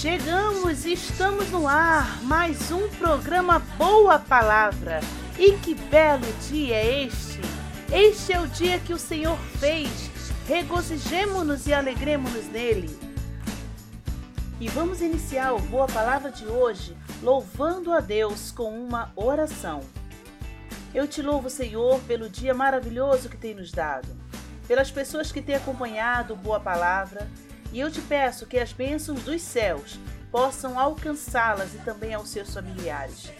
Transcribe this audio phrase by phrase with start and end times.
[0.00, 5.00] Chegamos e estamos no ar, mais um programa Boa Palavra.
[5.36, 7.40] E que belo dia é este!
[7.92, 9.90] Este é o dia que o Senhor fez.
[10.46, 12.96] Regozijemo-nos e alegremos-nos nele.
[14.60, 19.80] E vamos iniciar o Boa Palavra de hoje louvando a Deus com uma oração.
[20.94, 24.06] Eu te louvo, Senhor, pelo dia maravilhoso que tem nos dado,
[24.68, 27.28] pelas pessoas que têm acompanhado Boa Palavra
[27.72, 29.98] e eu te peço que as bênçãos dos céus
[30.30, 33.30] possam alcançá-las e também aos seus familiares.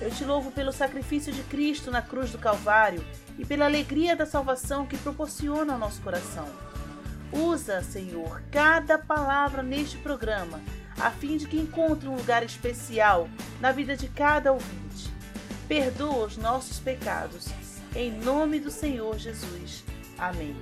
[0.00, 3.04] Eu te louvo pelo sacrifício de Cristo na cruz do Calvário
[3.38, 6.48] e pela alegria da salvação que proporciona ao nosso coração.
[7.32, 10.60] Usa, Senhor, cada palavra neste programa,
[10.98, 13.28] a fim de que encontre um lugar especial
[13.60, 15.10] na vida de cada ouvinte.
[15.68, 17.46] Perdoa os nossos pecados.
[17.94, 19.84] Em nome do Senhor Jesus.
[20.18, 20.56] Amém.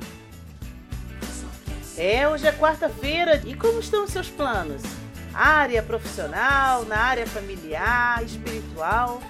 [1.99, 4.83] É, hoje é quarta-feira e como estão os seus planos?
[5.35, 9.21] Área profissional, na área familiar, espiritual?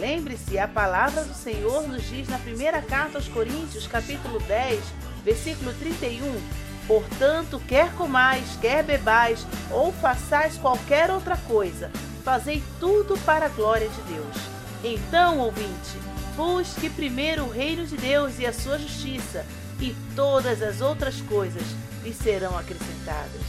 [0.00, 4.80] Lembre-se, a palavra do Senhor nos diz na primeira carta aos Coríntios, capítulo 10,
[5.24, 6.42] versículo 31:
[6.88, 11.88] Portanto, quer comais, quer bebais, ou façais qualquer outra coisa,
[12.24, 14.36] fazei tudo para a glória de Deus.
[14.82, 15.96] Então, ouvinte,
[16.34, 19.46] busque primeiro o reino de Deus e a sua justiça,
[19.80, 21.62] e todas as outras coisas
[22.02, 23.42] lhe serão acrescentadas.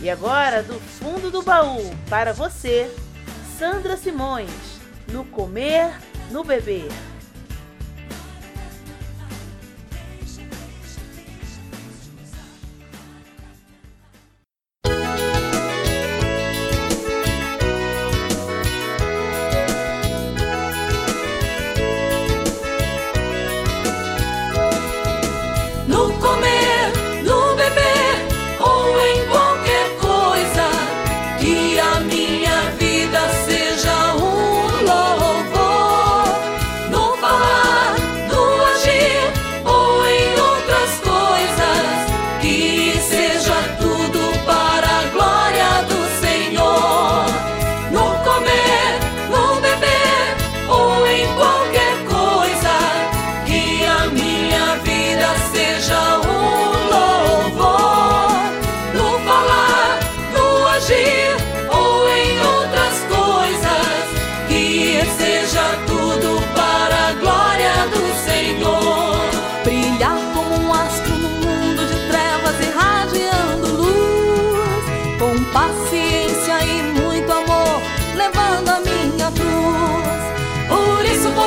[0.00, 2.90] E agora, do fundo do baú, para você,
[3.58, 4.50] Sandra Simões,
[5.08, 5.92] no comer,
[6.30, 6.88] no beber.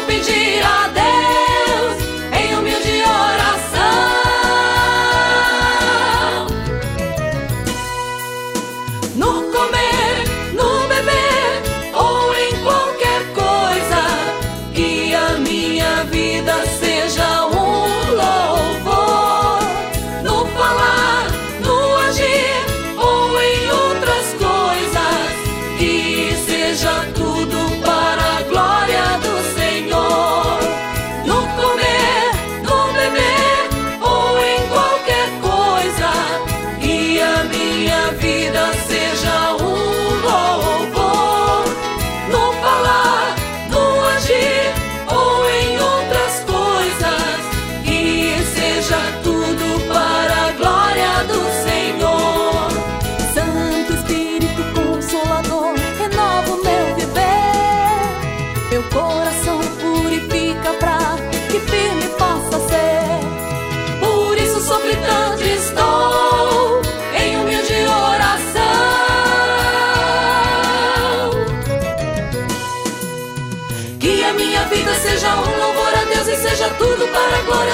[0.05, 1.04] pedir a Deus.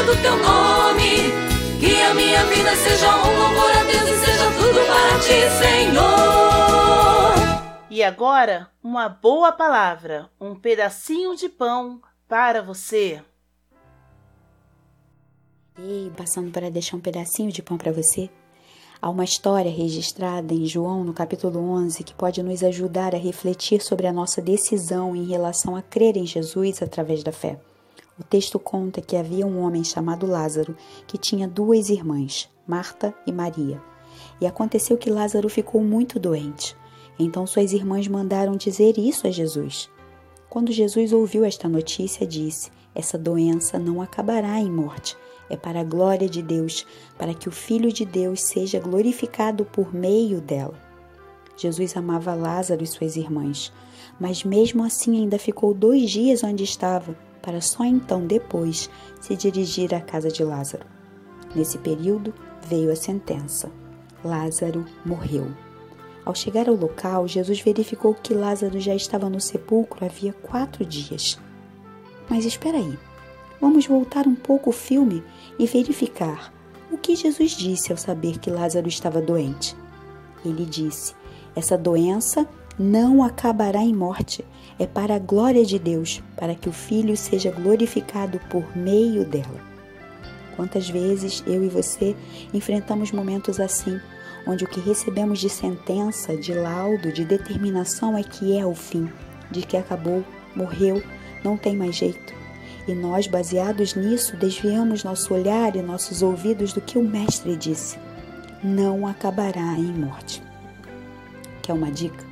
[0.04, 1.32] Do teu nome.
[1.80, 7.32] Que a minha vida seja um louvor a Deus e seja tudo para ti, Senhor.
[7.90, 13.22] E agora, uma boa palavra, um pedacinho de pão para você.
[15.78, 18.30] Ei, passando para deixar um pedacinho de pão para você.
[19.02, 23.82] Há uma história registrada em João, no capítulo 11, que pode nos ajudar a refletir
[23.82, 27.60] sobre a nossa decisão em relação a crer em Jesus através da fé.
[28.20, 30.76] O texto conta que havia um homem chamado Lázaro
[31.08, 33.82] que tinha duas irmãs, Marta e Maria.
[34.40, 36.76] E aconteceu que Lázaro ficou muito doente.
[37.18, 39.90] Então suas irmãs mandaram dizer isso a Jesus.
[40.50, 45.16] Quando Jesus ouviu esta notícia, disse: Essa doença não acabará em morte
[45.52, 46.88] é para a glória de Deus,
[47.18, 50.80] para que o Filho de Deus seja glorificado por meio dela.
[51.58, 53.72] Jesus amava Lázaro e suas irmãs,
[54.18, 58.90] mas mesmo assim ainda ficou dois dias onde estava, para só então depois
[59.20, 60.86] se dirigir à casa de Lázaro.
[61.56, 62.34] Nesse período
[62.68, 63.72] veio a sentença:
[64.24, 65.48] Lázaro morreu.
[66.24, 71.40] Ao chegar ao local, Jesus verificou que Lázaro já estava no sepulcro havia quatro dias.
[72.30, 72.98] Mas espera aí,
[73.60, 75.24] vamos voltar um pouco o filme
[75.58, 76.54] e verificar
[76.92, 79.76] o que Jesus disse ao saber que Lázaro estava doente.
[80.46, 81.16] Ele disse:
[81.56, 82.48] Essa doença
[82.78, 84.46] não acabará em morte,
[84.80, 89.60] é para a glória de Deus, para que o Filho seja glorificado por meio dela.
[90.56, 92.16] Quantas vezes eu e você
[92.54, 94.00] enfrentamos momentos assim,
[94.48, 99.10] onde o que recebemos de sentença, de laudo, de determinação é que é o fim,
[99.50, 100.24] de que acabou,
[100.56, 101.02] morreu,
[101.44, 102.34] não tem mais jeito.
[102.88, 107.98] E nós, baseados nisso, desviamos nosso olhar e nossos ouvidos do que o Mestre disse:
[108.64, 110.42] não acabará em morte.
[111.62, 112.31] Quer uma dica?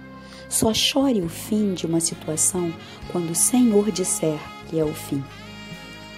[0.50, 2.74] Só chore o fim de uma situação
[3.12, 5.24] quando o Senhor disser que é o fim.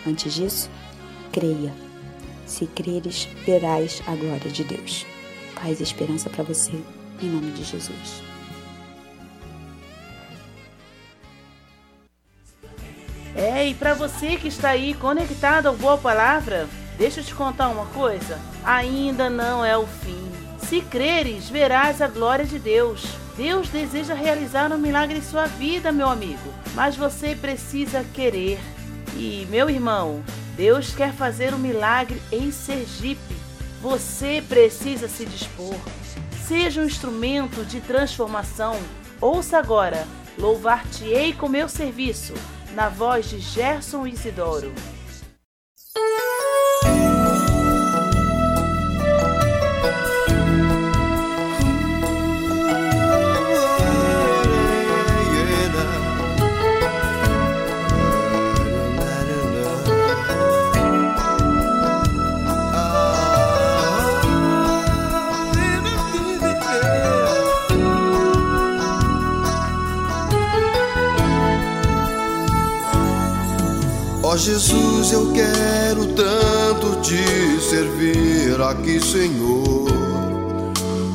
[0.07, 0.69] Antes disso,
[1.31, 1.73] creia.
[2.45, 5.05] Se creres, verás a glória de Deus.
[5.55, 6.81] Paz e esperança para você,
[7.21, 8.23] em nome de Jesus.
[13.35, 16.67] É, e para você que está aí conectado ao Boa Palavra,
[16.97, 18.39] deixa eu te contar uma coisa.
[18.63, 20.31] Ainda não é o fim.
[20.67, 23.20] Se creres, verás a glória de Deus.
[23.35, 28.59] Deus deseja realizar um milagre em sua vida, meu amigo, mas você precisa querer.
[29.15, 30.23] E, meu irmão,
[30.55, 33.35] Deus quer fazer um milagre em Sergipe.
[33.81, 35.75] Você precisa se dispor.
[36.47, 38.77] Seja um instrumento de transformação.
[39.19, 40.05] Ouça agora:
[40.37, 42.33] Louvar-te-ei com meu serviço
[42.73, 44.73] na voz de Gerson Isidoro.
[74.41, 79.85] Jesus, eu quero tanto te servir aqui, Senhor.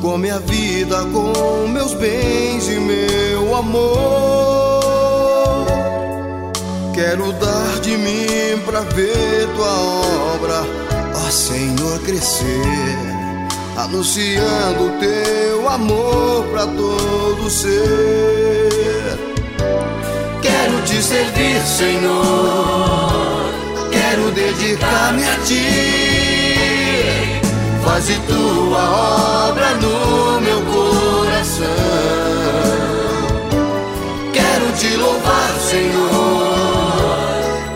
[0.01, 4.79] Com minha vida, com meus bens e meu amor.
[6.95, 9.73] Quero dar de mim pra ver tua
[10.33, 10.63] obra,
[11.13, 12.45] ó Senhor, crescer.
[13.75, 19.26] Anunciando teu amor pra todo ser.
[20.67, 22.19] Quero te servir, Senhor.
[23.89, 25.65] Quero dedicar-me a ti.
[27.85, 31.63] Faze tua obra no meu coração.
[34.33, 36.57] Quero te louvar, Senhor.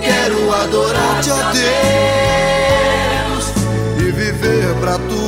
[0.01, 3.45] Quero adorar-te, ó Deus.
[3.99, 5.20] E viver pra tua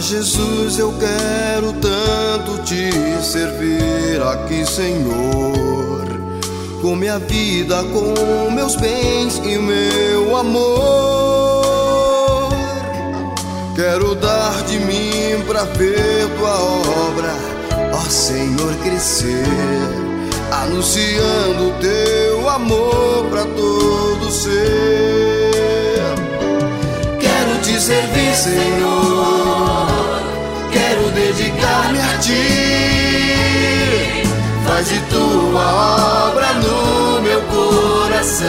[0.00, 2.90] Jesus, eu quero tanto te
[3.22, 6.08] servir aqui, Senhor.
[6.80, 11.60] Com minha vida, com meus bens e meu amor.
[13.76, 16.58] Quero dar de mim pra ver tua
[17.08, 17.34] obra,
[17.92, 19.44] ó Senhor, crescer.
[20.50, 25.50] Anunciando teu amor pra todo ser.
[27.18, 29.19] Quero te servir, Senhor
[31.10, 32.46] dedicar-me a ti.
[34.66, 38.48] Faze tua obra no meu coração.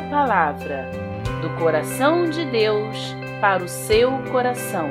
[0.00, 0.88] Palavra
[1.42, 4.88] do coração de Deus para o seu coração.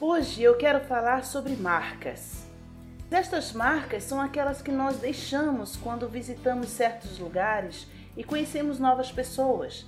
[0.00, 2.47] Hoje eu quero falar sobre marcas.
[3.10, 9.86] Estas marcas são aquelas que nós deixamos quando visitamos certos lugares e conhecemos novas pessoas.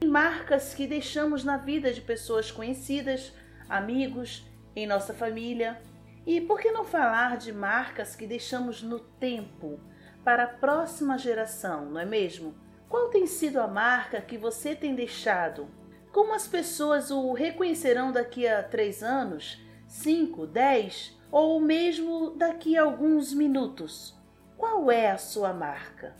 [0.00, 3.34] E marcas que deixamos na vida de pessoas conhecidas,
[3.68, 5.78] amigos, em nossa família.
[6.26, 9.78] E por que não falar de marcas que deixamos no tempo
[10.24, 12.54] para a próxima geração, não é mesmo?
[12.88, 15.68] Qual tem sido a marca que você tem deixado?
[16.10, 22.84] Como as pessoas o reconhecerão daqui a três anos, cinco, dez ou mesmo daqui a
[22.84, 24.14] alguns minutos?
[24.56, 26.14] Qual é a sua marca?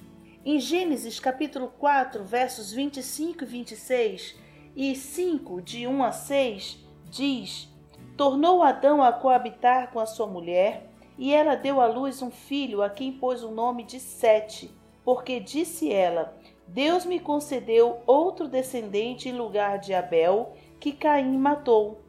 [0.45, 4.37] Em Gênesis capítulo 4, versos 25 e 26
[4.75, 7.73] e 5, de 1 a 6, diz:
[8.17, 12.83] Tornou Adão a coabitar com a sua mulher, e ela deu à luz um filho
[12.83, 14.69] a quem pôs o nome de Sete,
[15.05, 22.04] porque disse ela: Deus me concedeu outro descendente em lugar de Abel, que Caim matou.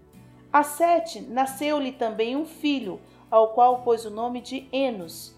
[0.56, 5.36] A Sete nasceu-lhe também um filho, ao qual pôs o nome de Enos.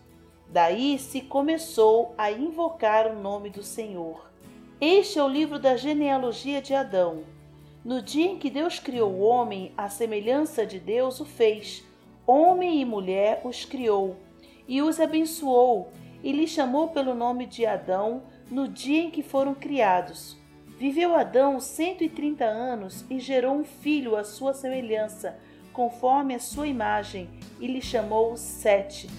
[0.48, 4.30] Daí se começou a invocar o nome do Senhor.
[4.80, 7.24] Este é o livro da genealogia de Adão.
[7.84, 11.84] No dia em que Deus criou o homem, a semelhança de Deus o fez.
[12.28, 14.18] Homem e mulher os criou,
[14.68, 15.92] e os abençoou,
[16.24, 18.22] e lhe chamou pelo nome de Adão,
[18.52, 20.38] no dia em que foram criados.
[20.78, 25.36] Viveu Adão cento e trinta anos e gerou um filho à sua semelhança,
[25.74, 27.28] conforme a sua imagem,
[27.60, 29.10] e lhe chamou Sete.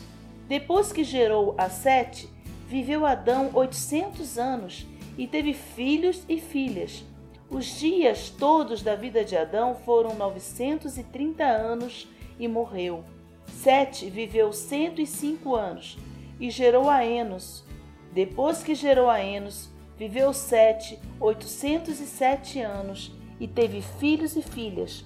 [0.46, 2.28] Depois que gerou a Sete,
[2.68, 4.86] viveu Adão oitocentos anos
[5.16, 7.04] e teve filhos e filhas.
[7.50, 12.06] Os dias todos da vida de Adão foram novecentos e trinta anos
[12.38, 13.02] e morreu.
[13.48, 15.98] Sete viveu cento e cinco anos
[16.38, 17.64] e gerou a Enos.
[18.12, 24.42] Depois que gerou a Enos, viveu Sete oitocentos e sete anos e teve filhos e
[24.42, 25.04] filhas.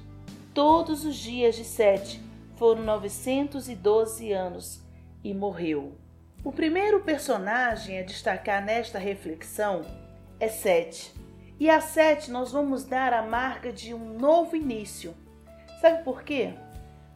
[0.52, 2.20] Todos os dias de Sete
[2.56, 4.82] foram novecentos e doze anos
[5.24, 5.96] e morreu.
[6.44, 9.82] O primeiro personagem a destacar nesta reflexão
[10.38, 11.14] é Sete.
[11.58, 15.14] E a Sete nós vamos dar a marca de um novo início.
[15.80, 16.52] Sabe por quê?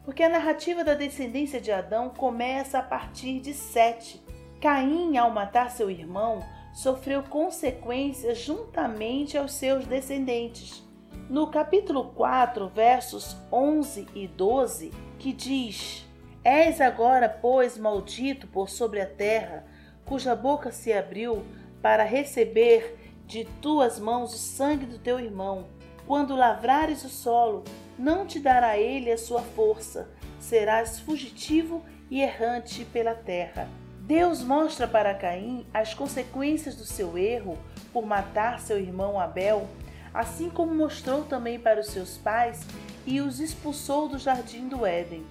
[0.03, 4.25] Porque a narrativa da descendência de Adão começa a partir de Sete.
[4.59, 6.41] Caim, ao matar seu irmão,
[6.77, 10.83] sofreu consequências juntamente aos seus descendentes.
[11.27, 16.05] No capítulo 4, versos 11 e 12, que diz:
[16.43, 19.65] És agora, pois, maldito por sobre a terra,
[20.05, 21.43] cuja boca se abriu
[21.81, 25.69] para receber de tuas mãos o sangue do teu irmão.
[26.05, 27.63] Quando lavrares o solo,
[27.97, 33.67] não te dará ele a sua força, serás fugitivo e errante pela terra.
[34.07, 37.57] Deus mostra para Caim as consequências do seu erro
[37.91, 39.67] por matar seu irmão Abel,
[40.13, 42.65] assim como mostrou também para os seus pais
[43.05, 45.25] e os expulsou do jardim do Éden.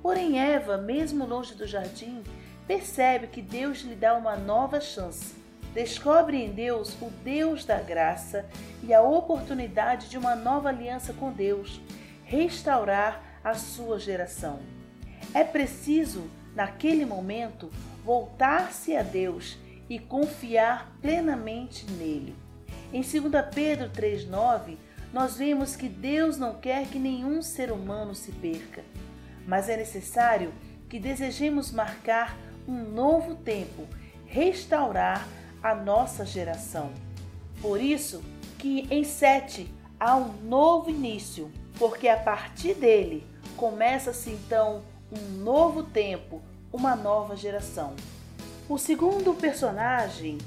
[0.00, 2.22] Porém, Eva, mesmo longe do jardim,
[2.64, 5.34] percebe que Deus lhe dá uma nova chance.
[5.74, 8.46] descobre em Deus o Deus da graça
[8.84, 11.80] e a oportunidade de uma nova aliança com Deus,
[12.22, 14.60] restaurar a sua geração.
[15.34, 17.68] É preciso, naquele momento,
[18.04, 22.34] voltar-se a Deus e confiar plenamente nele.
[22.92, 23.12] Em 2
[23.54, 24.76] Pedro 3,9,
[25.12, 28.82] nós vemos que Deus não quer que nenhum ser humano se perca,
[29.46, 30.52] mas é necessário
[30.88, 33.86] que desejemos marcar um novo tempo,
[34.26, 35.26] restaurar
[35.62, 36.90] a nossa geração.
[37.60, 38.22] Por isso
[38.58, 44.82] que em sete há um novo início, porque a partir dele começa-se então
[45.12, 47.94] um novo tempo, uma nova geração.
[48.68, 50.38] O segundo personagem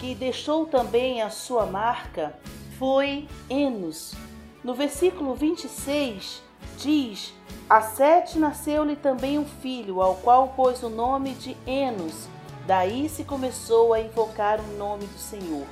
[0.00, 2.34] que deixou também a sua marca
[2.78, 4.14] foi Enos.
[4.62, 6.42] No versículo 26
[6.78, 7.34] diz:
[7.68, 12.28] A Sete nasceu-lhe também um filho, ao qual pôs o nome de Enos,
[12.66, 15.66] Daí se começou a invocar o nome do Senhor.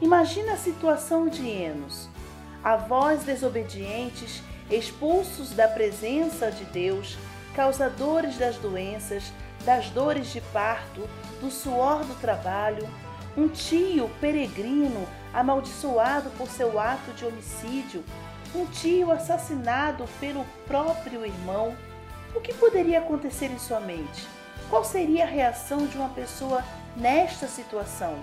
[0.00, 2.08] Imagina a situação de Enos.
[2.62, 7.16] Avós desobedientes, expulsos da presença de Deus,
[7.54, 9.32] causadores das doenças,
[9.66, 11.08] das dores de parto,
[11.40, 12.88] do suor do trabalho,
[13.36, 18.04] um tio peregrino amaldiçoado por seu ato de homicídio,
[18.54, 21.76] um tio assassinado pelo próprio irmão.
[22.34, 24.26] O que poderia acontecer em sua mente?
[24.70, 26.64] Qual seria a reação de uma pessoa
[26.96, 28.16] nesta situação?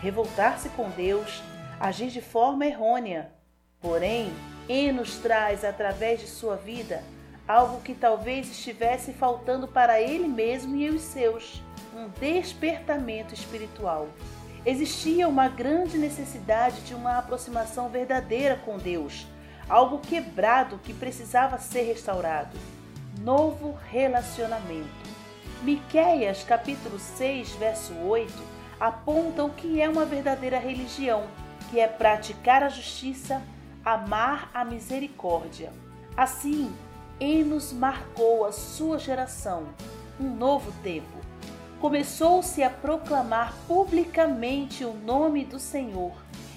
[0.00, 1.42] Revoltar-se com Deus,
[1.80, 3.32] agir de forma errônea.
[3.80, 4.32] Porém,
[4.68, 7.02] Enos traz através de sua vida
[7.46, 11.62] algo que talvez estivesse faltando para ele mesmo e os seus:
[11.94, 14.08] um despertamento espiritual.
[14.64, 19.26] Existia uma grande necessidade de uma aproximação verdadeira com Deus,
[19.68, 22.56] algo quebrado que precisava ser restaurado.
[23.20, 25.06] Novo relacionamento.
[25.62, 28.32] Miqueias capítulo 6, verso 8,
[28.78, 31.26] aponta o que é uma verdadeira religião,
[31.70, 33.40] que é praticar a justiça,
[33.84, 35.72] amar a misericórdia.
[36.16, 36.74] Assim,
[37.18, 39.68] Enos marcou a sua geração,
[40.20, 41.16] um novo tempo.
[41.80, 46.12] Começou-se a proclamar publicamente o nome do Senhor.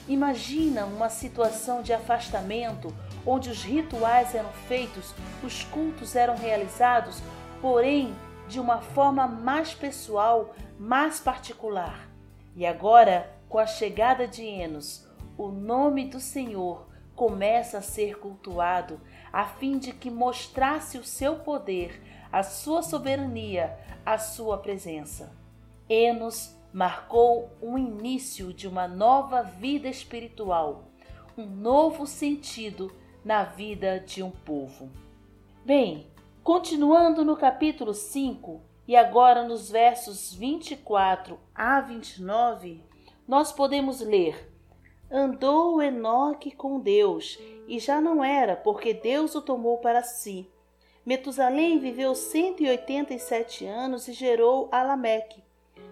[0.05, 2.93] Imagina uma situação de afastamento
[3.25, 7.21] onde os rituais eram feitos, os cultos eram realizados,
[7.61, 8.13] porém
[8.49, 12.09] de uma forma mais pessoal, mais particular.
[12.53, 19.01] E agora, com a chegada de Enos, o nome do Senhor começa a ser cultuado,
[19.33, 22.01] a fim de que mostrasse o seu poder,
[22.31, 25.35] a sua soberania, a sua presença.
[25.89, 30.85] Enos marcou um início de uma nova vida espiritual,
[31.37, 32.89] um novo sentido
[33.25, 34.89] na vida de um povo.
[35.65, 36.09] Bem,
[36.41, 42.81] Continuando no capítulo 5 e agora nos versos 24 a 29,
[43.27, 44.48] nós podemos ler:
[45.11, 50.47] Andou Enoque com Deus e já não era, porque Deus o tomou para si.
[51.03, 55.41] Metusalém viveu 187 anos e gerou Alameque.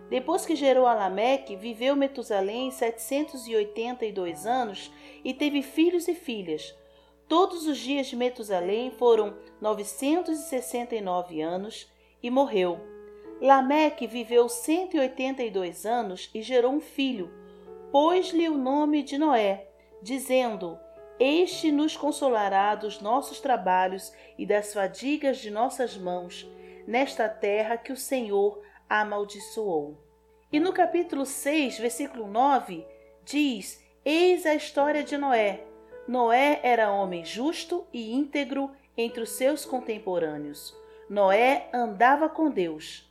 [0.08, 4.92] Depois que gerou Alameque, viveu Metusalém 782 anos
[5.26, 6.76] e teve filhos e filhas.
[7.28, 12.80] Todos os dias de Metusalém foram 969 anos e morreu.
[13.42, 17.47] Lameque viveu 182 anos e gerou um filho.
[18.00, 19.70] Pôs-lhe o nome de Noé,
[20.04, 20.78] dizendo:
[21.20, 26.48] Este nos consolará dos nossos trabalhos e das fadigas de nossas mãos,
[26.86, 29.98] nesta terra que o Senhor amaldiçoou.
[30.52, 32.86] E no capítulo 6, versículo 9,
[33.26, 35.64] diz: Eis a história de Noé.
[36.08, 40.72] Noé era homem justo e íntegro entre os seus contemporâneos.
[41.10, 43.07] Noé andava com Deus.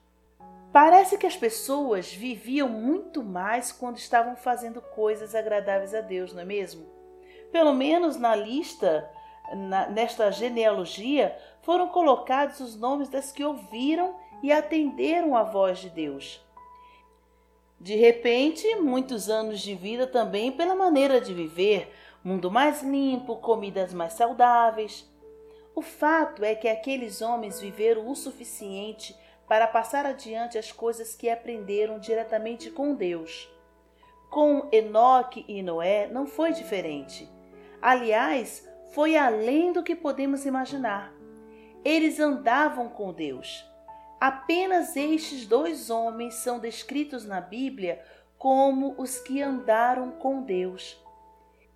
[0.72, 6.42] Parece que as pessoas viviam muito mais quando estavam fazendo coisas agradáveis a Deus, não
[6.42, 6.87] é mesmo?
[7.50, 9.09] Pelo menos na lista,
[9.55, 15.88] na, nesta genealogia, foram colocados os nomes das que ouviram e atenderam a voz de
[15.88, 16.44] Deus.
[17.81, 21.92] De repente, muitos anos de vida também pela maneira de viver,
[22.24, 25.09] mundo mais limpo, comidas mais saudáveis.
[25.74, 29.14] O fato é que aqueles homens viveram o suficiente
[29.48, 33.48] para passar adiante as coisas que aprenderam diretamente com Deus.
[34.30, 37.30] Com Enoque e Noé não foi diferente.
[37.80, 41.12] Aliás, foi além do que podemos imaginar.
[41.85, 43.64] Eles andavam com Deus.
[44.20, 48.02] Apenas estes dois homens são descritos na Bíblia
[48.38, 51.00] como os que andaram com Deus.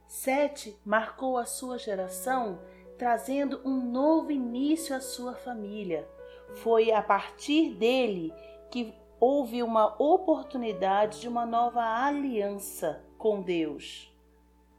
[0.06, 2.60] Sete marcou a sua geração,
[2.98, 6.08] trazendo um novo início à sua família.
[6.56, 8.32] Foi a partir dele
[8.70, 14.10] que houve uma oportunidade de uma nova aliança com Deus.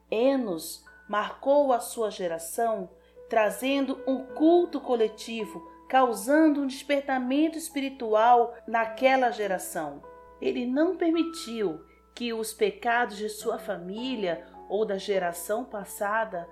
[0.10, 2.90] Enos marcou a sua geração
[3.30, 10.04] trazendo um culto coletivo, causando um despertamento espiritual naquela geração.
[10.42, 11.82] Ele não permitiu
[12.14, 16.48] que os pecados de sua família ou da geração passada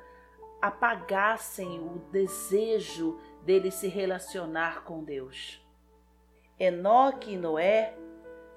[0.61, 5.65] apagassem o desejo dele se relacionar com Deus.
[6.59, 7.95] Enoque e Noé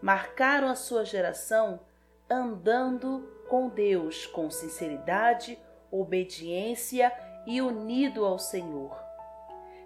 [0.00, 1.80] marcaram a sua geração
[2.28, 5.58] andando com Deus com sinceridade,
[5.90, 7.12] obediência
[7.46, 8.96] e unido ao Senhor.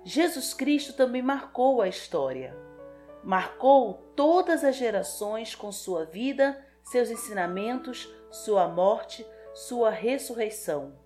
[0.04, 2.56] Jesus Cristo também marcou a história.
[3.24, 10.96] Marcou todas as gerações com sua vida, seus ensinamentos, sua morte, sua ressurreição.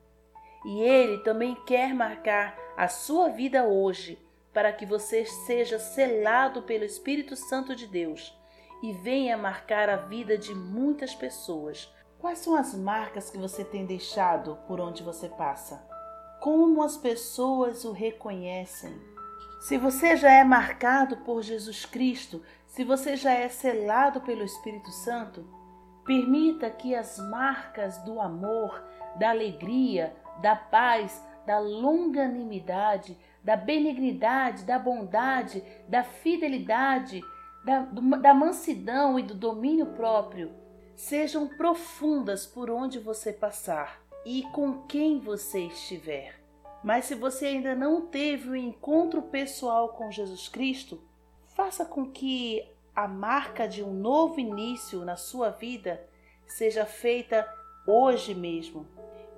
[0.66, 4.18] E ele também quer marcar a sua vida hoje
[4.54, 8.34] para que você seja selado pelo Espírito Santo de Deus
[8.82, 11.92] e venha marcar a vida de muitas pessoas.
[12.18, 15.86] Quais são as marcas que você tem deixado por onde você passa?
[16.40, 18.98] Como as pessoas o reconhecem?
[19.60, 24.90] Se você já é marcado por Jesus Cristo, se você já é selado pelo Espírito
[24.90, 25.46] Santo,
[26.06, 28.82] permita que as marcas do amor,
[29.16, 37.22] da alegria, da paz, da longanimidade, da benignidade, da bondade, da fidelidade,
[37.64, 40.52] da, da mansidão e do domínio próprio
[41.00, 46.38] sejam profundas por onde você passar e com quem você estiver.
[46.84, 51.02] Mas se você ainda não teve o um encontro pessoal com Jesus Cristo,
[51.56, 56.06] faça com que a marca de um novo início na sua vida
[56.46, 57.48] seja feita
[57.86, 58.86] hoje mesmo.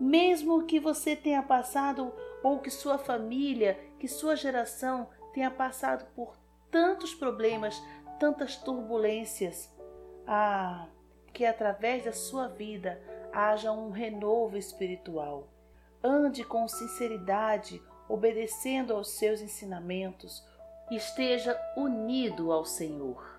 [0.01, 6.37] Mesmo que você tenha passado ou que sua família, que sua geração tenha passado por
[6.71, 7.81] tantos problemas,
[8.19, 9.73] tantas turbulências.
[10.27, 10.89] Ah,
[11.33, 13.01] que através da sua vida
[13.33, 15.49] haja um renovo espiritual.
[16.03, 20.45] Ande com sinceridade, obedecendo aos seus ensinamentos,
[20.91, 23.32] esteja unido ao Senhor.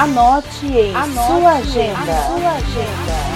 [0.00, 1.96] Anote em Anote sua agenda.
[1.98, 3.28] Sua agenda.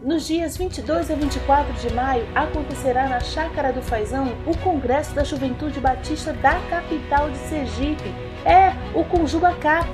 [0.00, 5.24] Nos dias 22 a 24 de maio acontecerá na Chácara do Faisão o Congresso da
[5.24, 8.14] Juventude Batista da capital de Sergipe.
[8.44, 9.88] É o Conjuga Cap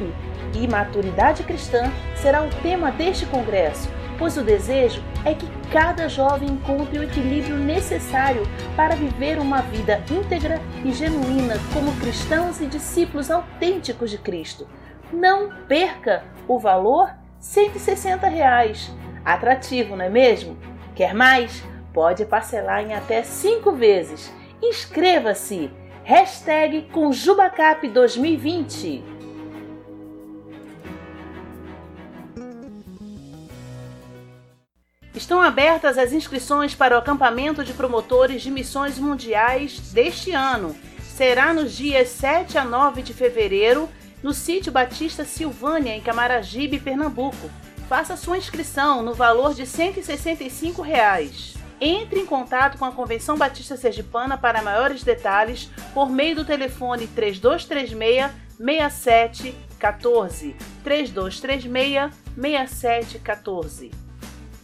[0.54, 3.88] e maturidade cristã será o tema deste congresso,
[4.18, 8.42] pois o desejo é que cada jovem encontre o equilíbrio necessário
[8.76, 14.66] para viver uma vida íntegra e genuína como cristãos e discípulos autênticos de Cristo.
[15.12, 18.90] Não perca o valor 160 reais.
[19.24, 20.56] Atrativo, não é mesmo?
[20.94, 21.62] Quer mais?
[21.92, 24.32] Pode parcelar em até cinco vezes.
[24.62, 25.70] Inscreva-se!
[26.04, 29.02] Hashtag Conjubacap 2020
[35.14, 40.74] Estão abertas as inscrições para o acampamento de promotores de missões mundiais deste ano.
[41.00, 43.88] Será nos dias 7 a 9 de fevereiro,
[44.20, 47.48] no sítio Batista Silvânia, em Camaragibe, Pernambuco.
[47.88, 51.54] Faça sua inscrição no valor de 165 reais.
[51.80, 57.06] Entre em contato com a Convenção Batista Sergipana para maiores detalhes por meio do telefone
[57.06, 64.03] 3236 6714 3236 6714.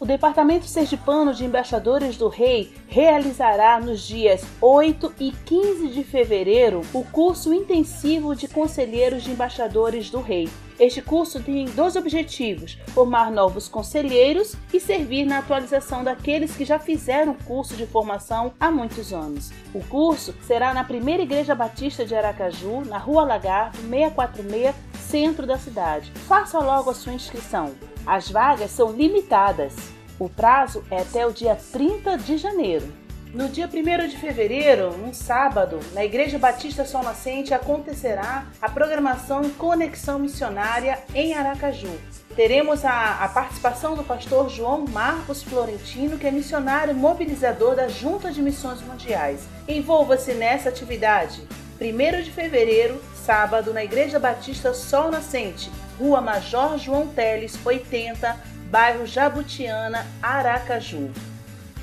[0.01, 6.81] O Departamento Sergipano de Embaixadores do Rei realizará nos dias 8 e 15 de fevereiro
[6.91, 10.49] o curso intensivo de Conselheiros de Embaixadores do Rei.
[10.79, 16.79] Este curso tem dois objetivos: formar novos conselheiros e servir na atualização daqueles que já
[16.79, 19.51] fizeram curso de formação há muitos anos.
[19.71, 25.59] O curso será na Primeira Igreja Batista de Aracaju, na Rua Lagarto, 646, centro da
[25.59, 26.11] cidade.
[26.27, 27.71] Faça logo a sua inscrição.
[28.05, 29.73] As vagas são limitadas.
[30.19, 33.01] O prazo é até o dia 30 de janeiro.
[33.33, 39.49] No dia 1 de fevereiro, um sábado, na Igreja Batista Sol Nascente acontecerá a programação
[39.51, 41.91] Conexão Missionária em Aracaju.
[42.35, 48.31] Teremos a, a, participação do pastor João Marcos Florentino, que é missionário mobilizador da Junta
[48.31, 49.47] de Missões Mundiais.
[49.65, 51.47] Envolva-se nessa atividade.
[51.79, 58.35] 1 de fevereiro, sábado, na Igreja Batista Sol Nascente, Rua Major João Teles, 80,
[58.71, 61.11] bairro Jabutiana, Aracaju.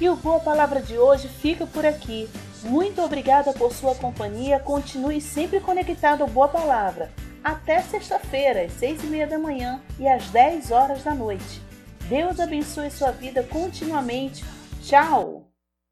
[0.00, 2.28] E o Boa Palavra de hoje fica por aqui.
[2.64, 4.58] Muito obrigada por sua companhia.
[4.58, 7.12] Continue sempre conectado ao Boa Palavra.
[7.44, 11.62] Até sexta-feira, às seis e meia da manhã e às dez horas da noite.
[12.08, 14.44] Deus abençoe sua vida continuamente.
[14.82, 15.47] Tchau!